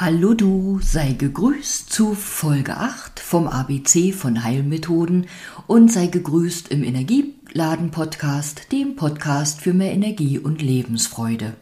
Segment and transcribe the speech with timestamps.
[0.00, 5.26] Hallo du, sei gegrüßt zu Folge 8 vom ABC von Heilmethoden
[5.66, 11.54] und sei gegrüßt im Energieladen Podcast, dem Podcast für mehr Energie und Lebensfreude.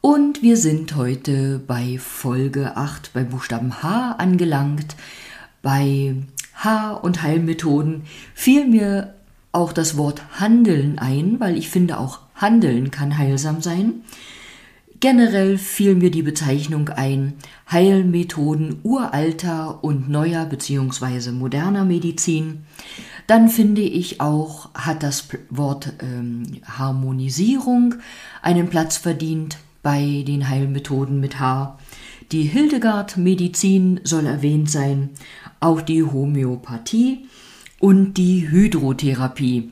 [0.00, 4.96] Und wir sind heute bei Folge 8 bei Buchstaben H angelangt.
[5.62, 6.16] Bei
[6.56, 8.02] H und Heilmethoden
[8.34, 9.14] fiel mir
[9.52, 14.02] auch das Wort Handeln ein, weil ich finde auch Handeln kann heilsam sein.
[15.04, 17.34] Generell fiel mir die Bezeichnung ein
[17.70, 21.30] Heilmethoden uralter und neuer bzw.
[21.30, 22.64] moderner Medizin.
[23.26, 27.96] Dann finde ich auch, hat das Wort ähm, Harmonisierung
[28.40, 31.78] einen Platz verdient bei den Heilmethoden mit H.
[32.32, 35.10] Die Hildegard-Medizin soll erwähnt sein,
[35.60, 37.26] auch die Homöopathie
[37.78, 39.70] und die Hydrotherapie.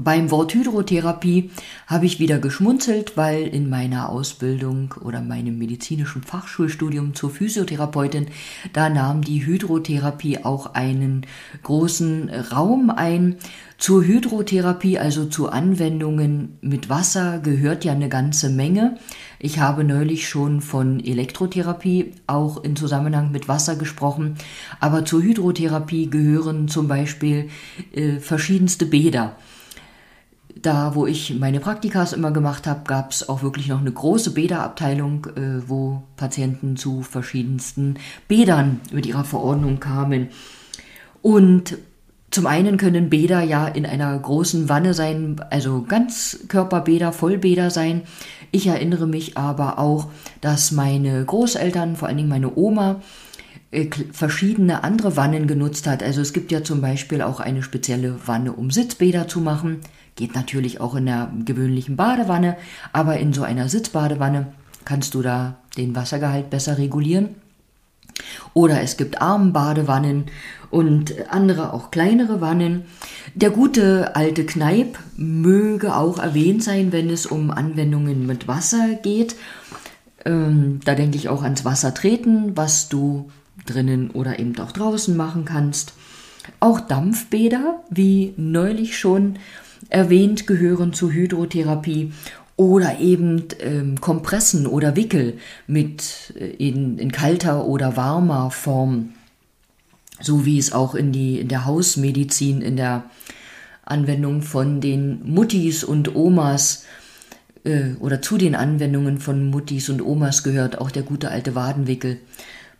[0.00, 1.50] Beim Wort Hydrotherapie
[1.88, 8.28] habe ich wieder geschmunzelt, weil in meiner Ausbildung oder meinem medizinischen Fachschulstudium zur Physiotherapeutin,
[8.72, 11.26] da nahm die Hydrotherapie auch einen
[11.64, 13.38] großen Raum ein.
[13.76, 18.98] Zur Hydrotherapie, also zu Anwendungen mit Wasser, gehört ja eine ganze Menge.
[19.40, 24.36] Ich habe neulich schon von Elektrotherapie auch in Zusammenhang mit Wasser gesprochen,
[24.78, 27.48] aber zur Hydrotherapie gehören zum Beispiel
[27.92, 29.36] äh, verschiedenste Bäder
[30.62, 34.32] da, wo ich meine Praktikas immer gemacht habe, gab es auch wirklich noch eine große
[34.32, 37.94] Bäderabteilung, äh, wo Patienten zu verschiedensten
[38.26, 40.28] Bädern mit ihrer Verordnung kamen.
[41.22, 41.78] Und
[42.30, 48.02] zum einen können Bäder ja in einer großen Wanne sein, also Ganzkörperbäder, Vollbäder sein.
[48.50, 50.08] Ich erinnere mich aber auch,
[50.40, 53.00] dass meine Großeltern, vor allen Dingen meine Oma,
[54.12, 56.02] verschiedene andere Wannen genutzt hat.
[56.02, 59.80] Also es gibt ja zum Beispiel auch eine spezielle Wanne, um Sitzbäder zu machen.
[60.16, 62.56] Geht natürlich auch in der gewöhnlichen Badewanne,
[62.92, 64.48] aber in so einer Sitzbadewanne
[64.84, 67.36] kannst du da den Wassergehalt besser regulieren.
[68.54, 70.24] Oder es gibt Armbadewannen
[70.70, 72.84] und andere auch kleinere Wannen.
[73.34, 79.36] Der gute alte Kneip möge auch erwähnt sein, wenn es um Anwendungen mit Wasser geht.
[80.24, 83.30] Ähm, da denke ich auch ans Wasser treten, was du
[83.68, 85.92] drinnen oder eben auch draußen machen kannst.
[86.60, 89.38] Auch Dampfbäder, wie neulich schon
[89.90, 92.12] erwähnt, gehören zur Hydrotherapie
[92.56, 99.10] oder eben ähm, Kompressen oder Wickel mit äh, in, in kalter oder warmer Form,
[100.20, 103.04] so wie es auch in, die, in der Hausmedizin, in der
[103.84, 106.84] Anwendung von den Muttis und Omas
[107.64, 112.18] äh, oder zu den Anwendungen von Muttis und Omas gehört auch der gute alte Wadenwickel,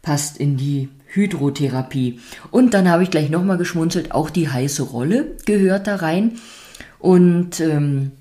[0.08, 2.18] passt in die Hydrotherapie.
[2.50, 6.38] Und dann habe ich gleich nochmal geschmunzelt, auch die heiße Rolle gehört da rein.
[6.98, 8.12] Und ähm,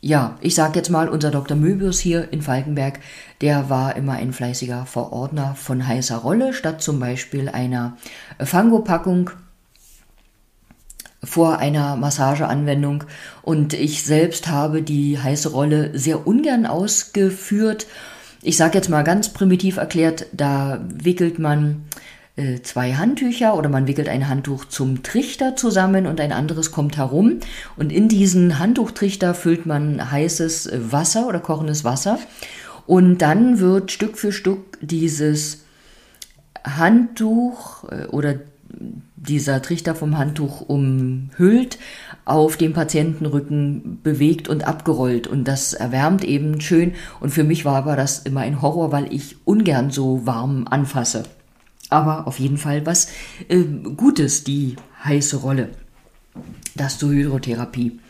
[0.00, 1.56] ja, ich sage jetzt mal, unser Dr.
[1.56, 2.98] Möbius hier in Falkenberg,
[3.42, 7.96] der war immer ein fleißiger Verordner von heißer Rolle, statt zum Beispiel einer
[8.40, 9.30] Fangopackung
[11.22, 13.04] vor einer Massageanwendung.
[13.42, 17.86] Und ich selbst habe die heiße Rolle sehr ungern ausgeführt.
[18.46, 21.86] Ich sage jetzt mal ganz primitiv erklärt, da wickelt man
[22.36, 26.98] äh, zwei Handtücher oder man wickelt ein Handtuch zum Trichter zusammen und ein anderes kommt
[26.98, 27.40] herum.
[27.78, 32.18] Und in diesen Handtuchtrichter füllt man heißes äh, Wasser oder kochendes Wasser.
[32.86, 35.64] Und dann wird Stück für Stück dieses
[36.64, 38.34] Handtuch äh, oder
[39.16, 41.78] dieser Trichter vom Handtuch umhüllt,
[42.24, 45.26] auf dem Patientenrücken bewegt und abgerollt.
[45.26, 46.94] Und das erwärmt eben schön.
[47.20, 51.24] Und für mich war aber das immer ein Horror, weil ich ungern so warm anfasse
[51.94, 53.08] aber auf jeden Fall was
[53.48, 53.62] äh,
[53.96, 55.70] Gutes, die heiße Rolle.
[56.74, 58.00] Das zur Hydrotherapie.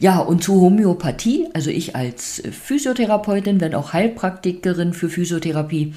[0.00, 5.94] Ja, und zur Homöopathie, also ich als Physiotherapeutin, wenn auch Heilpraktikerin für Physiotherapie,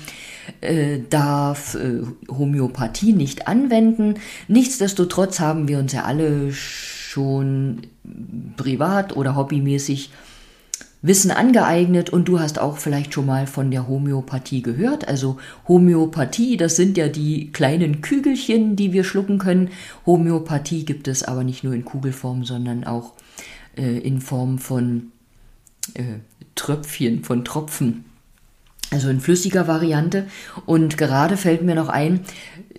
[0.61, 4.15] äh, darf äh, Homöopathie nicht anwenden.
[4.47, 6.53] Nichtsdestotrotz haben wir uns ja alle
[7.15, 7.87] schon
[8.57, 10.09] privat oder hobbymäßig
[11.01, 15.07] Wissen angeeignet und du hast auch vielleicht schon mal von der Homöopathie gehört.
[15.07, 19.69] Also Homöopathie, das sind ja die kleinen Kügelchen, die wir schlucken können.
[20.05, 23.13] Homöopathie gibt es aber nicht nur in Kugelform, sondern auch
[23.77, 25.11] äh, in Form von
[25.93, 26.19] äh,
[26.55, 28.03] Tröpfchen, von Tropfen.
[28.91, 30.27] Also in flüssiger Variante.
[30.65, 32.21] Und gerade fällt mir noch ein,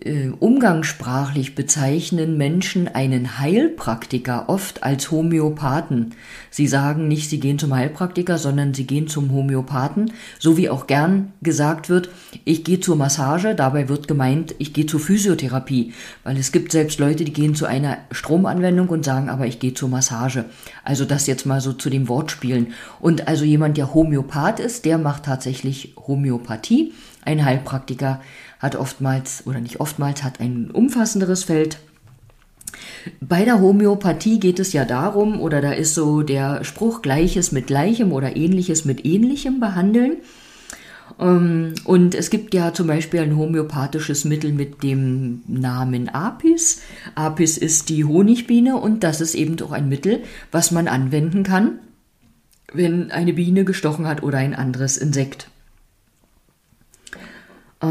[0.06, 6.14] äh, umgangssprachlich bezeichnen Menschen einen Heilpraktiker oft als Homöopathen.
[6.50, 10.86] Sie sagen nicht, sie gehen zum Heilpraktiker, sondern sie gehen zum Homöopathen, so wie auch
[10.86, 12.08] gern gesagt wird,
[12.44, 15.92] ich gehe zur Massage, dabei wird gemeint, ich gehe zur Physiotherapie,
[16.24, 19.74] weil es gibt selbst Leute, die gehen zu einer Stromanwendung und sagen, aber ich gehe
[19.74, 20.46] zur Massage.
[20.84, 22.68] Also das jetzt mal so zu dem Wortspielen.
[23.00, 26.92] Und also jemand, der Homöopath ist, der macht tatsächlich Homöopathie.
[27.26, 28.20] Ein Heilpraktiker
[28.60, 31.78] hat oftmals oder nicht oftmals hat ein umfassenderes Feld.
[33.20, 37.66] Bei der Homöopathie geht es ja darum, oder da ist so der Spruch Gleiches mit
[37.66, 40.18] Gleichem oder Ähnliches mit Ähnlichem behandeln.
[41.18, 46.82] Ähm, und es gibt ja zum Beispiel ein homöopathisches Mittel mit dem Namen Apis.
[47.16, 50.22] Apis ist die Honigbiene und das ist eben auch ein Mittel,
[50.52, 51.80] was man anwenden kann,
[52.72, 55.48] wenn eine Biene gestochen hat oder ein anderes Insekt.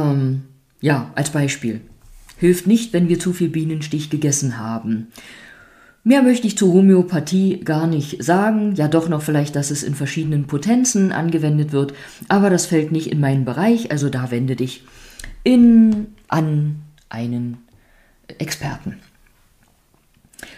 [0.01, 0.44] Ähm,
[0.81, 1.81] ja, als Beispiel.
[2.38, 5.07] Hilft nicht, wenn wir zu viel Bienenstich gegessen haben.
[6.03, 8.75] Mehr möchte ich zur Homöopathie gar nicht sagen.
[8.75, 11.94] Ja, doch noch vielleicht, dass es in verschiedenen Potenzen angewendet wird.
[12.27, 13.89] Aber das fällt nicht in meinen Bereich.
[13.92, 14.83] Also da wende dich
[15.44, 17.57] in, an einen
[18.38, 18.97] Experten.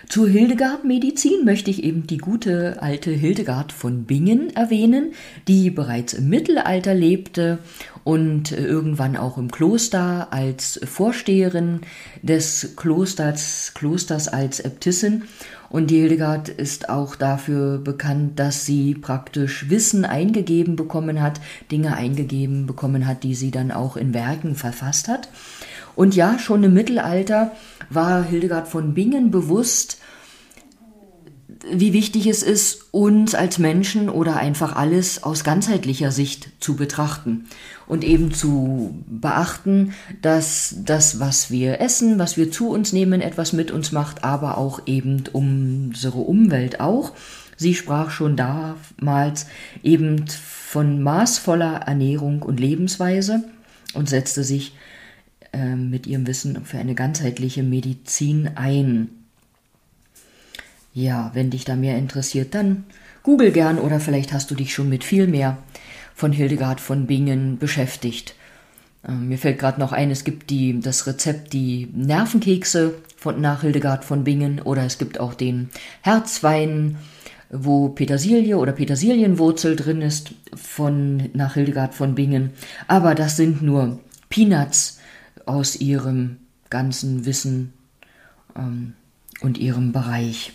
[0.09, 5.11] Zur Hildegard-Medizin möchte ich eben die gute alte Hildegard von Bingen erwähnen,
[5.49, 7.59] die bereits im Mittelalter lebte
[8.05, 11.81] und irgendwann auch im Kloster als Vorsteherin
[12.21, 15.23] des Klosters, Klosters als Äbtissin.
[15.69, 21.97] Und die Hildegard ist auch dafür bekannt, dass sie praktisch Wissen eingegeben bekommen hat, Dinge
[21.97, 25.27] eingegeben bekommen hat, die sie dann auch in Werken verfasst hat.
[25.97, 27.53] Und ja, schon im Mittelalter
[27.89, 29.97] war Hildegard von Bingen bewusst,
[31.71, 37.45] wie wichtig es ist, uns als Menschen oder einfach alles aus ganzheitlicher Sicht zu betrachten
[37.87, 43.51] und eben zu beachten, dass das, was wir essen, was wir zu uns nehmen, etwas
[43.51, 47.13] mit uns macht, aber auch eben unsere Umwelt auch.
[47.55, 49.47] Sie sprach schon damals
[49.81, 53.45] eben von maßvoller Ernährung und Lebensweise
[53.95, 54.73] und setzte sich
[55.53, 59.09] äh, mit ihrem Wissen für eine ganzheitliche Medizin ein.
[60.93, 62.85] Ja, wenn dich da mehr interessiert, dann
[63.23, 65.57] google gern oder vielleicht hast du dich schon mit viel mehr
[66.15, 68.35] von Hildegard von Bingen beschäftigt.
[69.07, 73.61] Äh, mir fällt gerade noch ein, es gibt die, das Rezept, die Nervenkekse von, nach
[73.61, 75.69] Hildegard von Bingen oder es gibt auch den
[76.01, 76.97] Herzwein,
[77.49, 82.51] wo Petersilie oder Petersilienwurzel drin ist von nach Hildegard von Bingen.
[82.87, 83.99] Aber das sind nur
[84.29, 84.96] Peanuts
[85.45, 86.37] aus ihrem
[86.69, 87.73] ganzen Wissen
[88.55, 88.93] ähm,
[89.41, 90.53] und ihrem Bereich.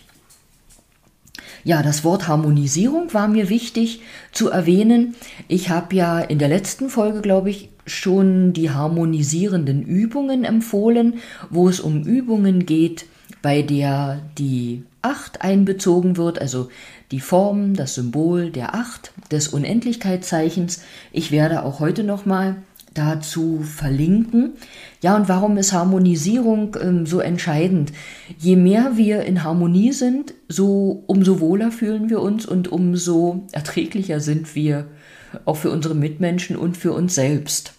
[1.64, 4.00] Ja, das Wort Harmonisierung war mir wichtig
[4.32, 5.14] zu erwähnen.
[5.48, 11.14] Ich habe ja in der letzten Folge, glaube ich, schon die harmonisierenden Übungen empfohlen,
[11.50, 13.06] wo es um Übungen geht,
[13.42, 16.68] bei der die Acht einbezogen wird, also
[17.10, 20.82] die Form, das Symbol der Acht des Unendlichkeitszeichens.
[21.10, 22.56] Ich werde auch heute nochmal
[22.94, 24.52] dazu verlinken.
[25.00, 27.92] Ja, und warum ist Harmonisierung ähm, so entscheidend?
[28.38, 34.20] Je mehr wir in Harmonie sind, so umso wohler fühlen wir uns und umso erträglicher
[34.20, 34.86] sind wir
[35.44, 37.72] auch für unsere Mitmenschen und für uns selbst.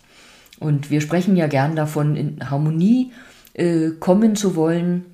[0.60, 3.12] Und wir sprechen ja gern davon, in Harmonie
[3.54, 5.06] äh, kommen zu wollen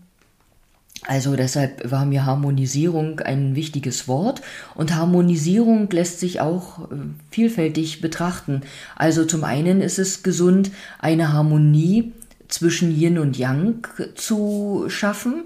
[1.09, 4.43] also deshalb war mir Harmonisierung ein wichtiges Wort
[4.75, 6.97] und Harmonisierung lässt sich auch äh,
[7.31, 8.61] vielfältig betrachten.
[8.95, 10.69] Also zum einen ist es gesund,
[10.99, 12.13] eine Harmonie
[12.47, 15.45] zwischen Yin und Yang zu schaffen,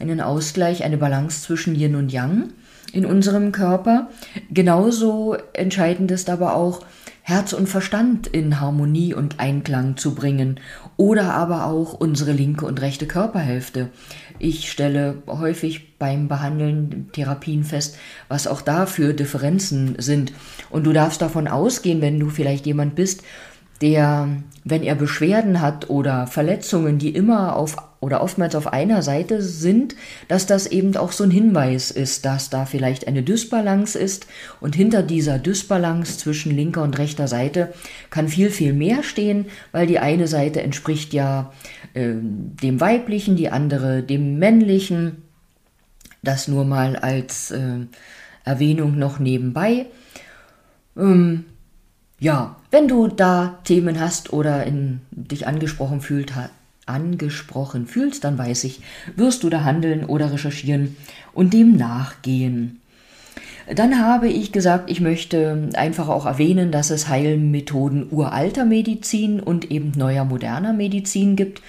[0.00, 2.48] einen Ausgleich, eine Balance zwischen Yin und Yang
[2.94, 4.08] in unserem Körper.
[4.50, 6.86] Genauso entscheidend ist aber auch,
[7.24, 10.58] Herz und Verstand in Harmonie und Einklang zu bringen
[10.96, 13.90] oder aber auch unsere linke und rechte Körperhälfte.
[14.40, 17.96] Ich stelle häufig beim Behandeln Therapien fest,
[18.28, 20.32] was auch da für Differenzen sind.
[20.68, 23.22] Und du darfst davon ausgehen, wenn du vielleicht jemand bist,
[23.80, 24.28] der,
[24.64, 29.94] wenn er Beschwerden hat oder Verletzungen, die immer auf oder oftmals auf einer Seite sind,
[30.26, 34.26] dass das eben auch so ein Hinweis ist, dass da vielleicht eine Dysbalance ist
[34.60, 37.72] und hinter dieser Dysbalance zwischen linker und rechter Seite
[38.10, 41.52] kann viel, viel mehr stehen, weil die eine Seite entspricht ja
[41.94, 45.22] äh, dem weiblichen, die andere dem männlichen.
[46.24, 47.86] Das nur mal als äh,
[48.44, 49.86] Erwähnung noch nebenbei.
[50.96, 51.44] Ähm,
[52.18, 56.34] ja, wenn du da Themen hast oder in, dich angesprochen, fühlt,
[56.86, 58.80] angesprochen fühlst, dann weiß ich,
[59.16, 60.96] wirst du da handeln oder recherchieren
[61.32, 62.80] und dem nachgehen.
[63.74, 69.70] Dann habe ich gesagt, ich möchte einfach auch erwähnen, dass es Heilmethoden uralter Medizin und
[69.70, 71.62] eben neuer moderner Medizin gibt.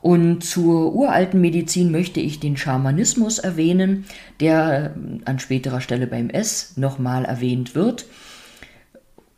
[0.00, 4.04] Und zur uralten Medizin möchte ich den Schamanismus erwähnen,
[4.40, 4.94] der
[5.24, 8.04] an späterer Stelle beim S nochmal erwähnt wird.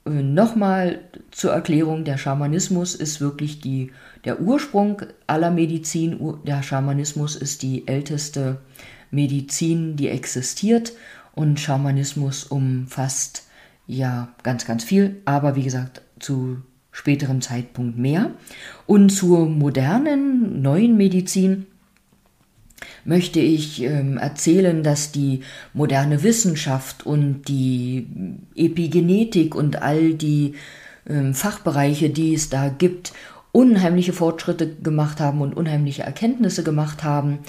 [0.04, 0.98] Äh, nochmal
[1.30, 3.92] zur Erklärung, der Schamanismus ist wirklich die,
[4.24, 6.18] der Ursprung aller Medizin.
[6.46, 8.58] Der Schamanismus ist die älteste
[9.10, 10.92] Medizin, die existiert
[11.34, 13.44] und Schamanismus umfasst
[13.86, 16.58] ja ganz, ganz viel, aber wie gesagt, zu
[16.92, 18.30] späterem Zeitpunkt mehr.
[18.86, 21.66] Und zur modernen, neuen Medizin
[23.04, 25.40] möchte ich ähm, erzählen, dass die
[25.72, 28.06] moderne Wissenschaft und die
[28.54, 30.54] Epigenetik und all die
[31.08, 33.12] ähm, Fachbereiche, die es da gibt,
[33.52, 37.40] unheimliche Fortschritte gemacht haben und unheimliche Erkenntnisse gemacht haben.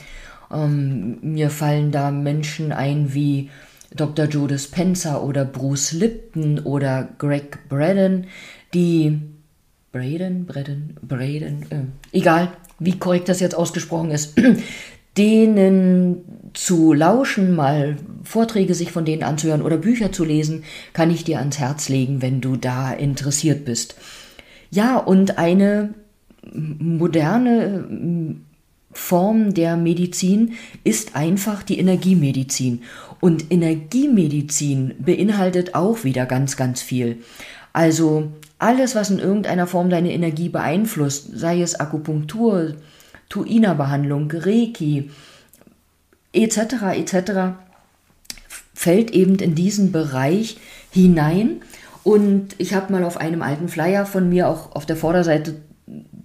[0.51, 3.49] Ähm, mir fallen da Menschen ein wie
[3.95, 4.25] Dr.
[4.25, 8.27] Joe Dispenza oder Bruce Lipton oder Greg Braden,
[8.73, 9.19] die
[9.91, 14.39] Braden, Braden, Braden, äh, egal, wie korrekt das jetzt ausgesprochen ist,
[15.17, 21.25] denen zu lauschen, mal Vorträge sich von denen anzuhören oder Bücher zu lesen, kann ich
[21.25, 23.95] dir ans Herz legen, wenn du da interessiert bist.
[24.71, 25.93] Ja, und eine
[26.53, 28.35] moderne
[28.93, 32.81] Form der Medizin ist einfach die Energiemedizin.
[33.19, 37.19] Und Energiemedizin beinhaltet auch wieder ganz, ganz viel.
[37.73, 42.75] Also alles, was in irgendeiner Form deine Energie beeinflusst, sei es Akupunktur,
[43.29, 45.09] Tuina-Behandlung, Reiki,
[46.33, 46.57] etc.,
[46.95, 47.31] etc.,
[48.73, 50.57] fällt eben in diesen Bereich
[50.91, 51.61] hinein.
[52.03, 55.55] Und ich habe mal auf einem alten Flyer von mir auch auf der Vorderseite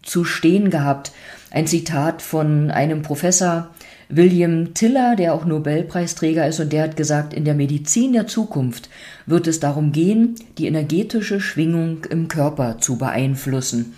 [0.02, 1.12] zu stehen gehabt,
[1.50, 3.70] ein Zitat von einem Professor
[4.08, 8.88] William Tiller, der auch Nobelpreisträger ist, und der hat gesagt, in der Medizin der Zukunft
[9.26, 13.94] wird es darum gehen, die energetische Schwingung im Körper zu beeinflussen.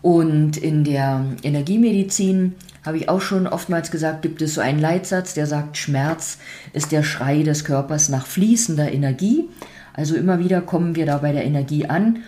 [0.00, 5.34] Und in der Energiemedizin habe ich auch schon oftmals gesagt, gibt es so einen Leitsatz,
[5.34, 6.38] der sagt, Schmerz
[6.72, 9.48] ist der Schrei des Körpers nach fließender Energie.
[9.94, 12.20] Also immer wieder kommen wir da bei der Energie an.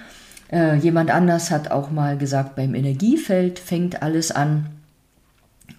[0.52, 4.66] Äh, jemand anders hat auch mal gesagt, beim Energiefeld fängt alles an.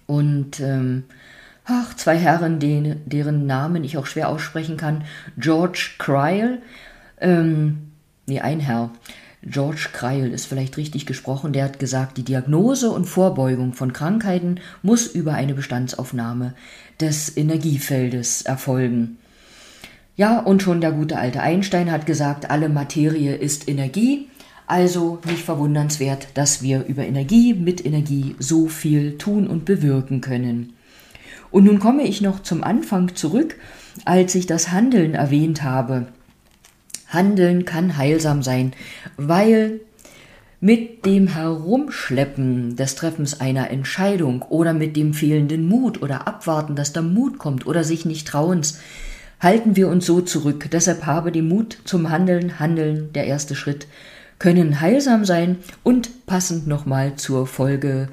[0.06, 1.04] Und ähm,
[1.64, 5.04] ach, zwei Herren, den, deren Namen ich auch schwer aussprechen kann,
[5.36, 6.58] George Cryle,
[7.20, 7.92] ähm,
[8.26, 8.90] nee, ein Herr,
[9.48, 14.58] George Kreil ist vielleicht richtig gesprochen, der hat gesagt, die Diagnose und Vorbeugung von Krankheiten
[14.82, 16.54] muss über eine Bestandsaufnahme
[17.00, 19.18] des Energiefeldes erfolgen.
[20.16, 24.28] Ja, und schon der gute alte Einstein hat gesagt, alle Materie ist Energie,
[24.66, 30.72] also nicht verwundernswert, dass wir über Energie mit Energie so viel tun und bewirken können.
[31.50, 33.56] Und nun komme ich noch zum Anfang zurück,
[34.06, 36.06] als ich das Handeln erwähnt habe.
[37.08, 38.72] Handeln kann heilsam sein,
[39.18, 39.80] weil
[40.60, 46.94] mit dem Herumschleppen des Treffens einer Entscheidung oder mit dem fehlenden Mut oder Abwarten, dass
[46.94, 48.80] der Mut kommt oder sich nicht trauens,
[49.40, 50.68] halten wir uns so zurück.
[50.72, 53.86] Deshalb habe den Mut zum Handeln, Handeln, der erste Schritt,
[54.38, 58.08] können heilsam sein und passend nochmal zur Folge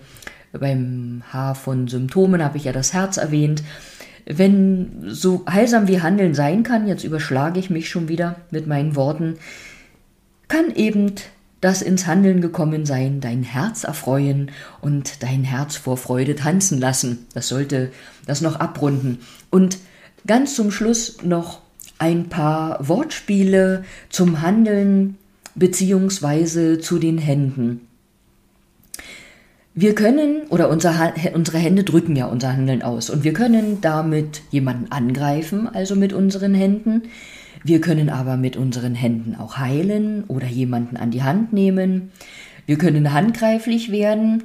[0.54, 3.64] beim H von Symptomen habe ich ja das Herz erwähnt.
[4.26, 8.96] Wenn so heilsam wie Handeln sein kann, jetzt überschlage ich mich schon wieder mit meinen
[8.96, 9.38] Worten,
[10.48, 11.14] kann eben
[11.60, 14.52] das ins Handeln gekommen sein, dein Herz erfreuen
[14.82, 17.26] und dein Herz vor Freude tanzen lassen.
[17.34, 17.92] Das sollte
[18.26, 19.20] das noch abrunden.
[19.50, 19.78] Und
[20.28, 21.62] ganz zum Schluss noch
[22.00, 25.18] ein paar Wortspiele zum Handeln
[25.56, 27.88] beziehungsweise zu den Händen.
[29.76, 34.44] Wir können, oder unser, unsere Hände drücken ja unser Handeln aus, und wir können damit
[34.52, 37.04] jemanden angreifen, also mit unseren Händen.
[37.64, 42.12] Wir können aber mit unseren Händen auch heilen oder jemanden an die Hand nehmen.
[42.66, 44.44] Wir können handgreiflich werden,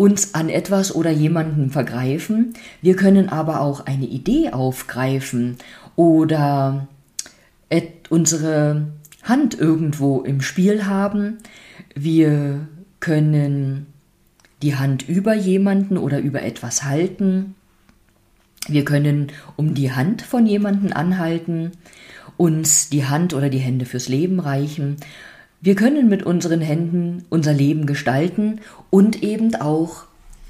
[0.00, 2.54] uns an etwas oder jemanden vergreifen.
[2.80, 5.58] Wir können aber auch eine Idee aufgreifen
[5.94, 6.88] oder
[8.08, 8.86] unsere
[9.22, 11.36] Hand irgendwo im Spiel haben.
[11.94, 12.66] Wir
[13.00, 13.88] können
[14.62, 17.54] die Hand über jemanden oder über etwas halten.
[18.68, 19.26] Wir können
[19.56, 21.72] um die Hand von jemanden anhalten,
[22.38, 24.96] uns die Hand oder die Hände fürs Leben reichen.
[25.62, 30.04] Wir können mit unseren Händen unser Leben gestalten und eben auch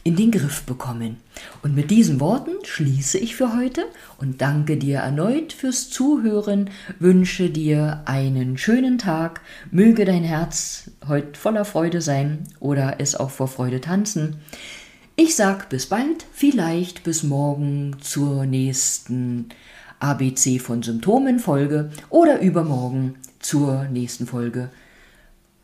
[0.05, 1.17] in den Griff bekommen.
[1.63, 3.83] Und mit diesen Worten schließe ich für heute
[4.19, 9.41] und danke dir erneut fürs Zuhören, wünsche dir einen schönen Tag,
[9.73, 14.37] möge dein Herz heute voller Freude sein oder es auch vor Freude tanzen.
[15.17, 19.49] Ich sag bis bald, vielleicht bis morgen zur nächsten
[19.99, 24.71] ABC von Symptomen Folge oder übermorgen zur nächsten Folge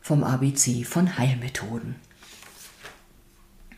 [0.07, 1.95] vom ABC von Heilmethoden.